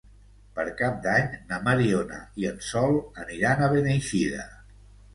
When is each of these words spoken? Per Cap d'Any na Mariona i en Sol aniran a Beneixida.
Per 0.53 0.63
Cap 0.79 0.97
d'Any 1.03 1.27
na 1.51 1.59
Mariona 1.69 2.19
i 2.45 2.51
en 2.55 2.59
Sol 2.73 2.99
aniran 3.27 3.65
a 3.65 3.73
Beneixida. 3.79 4.53